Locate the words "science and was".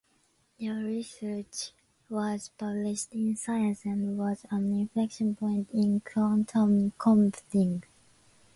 3.35-4.47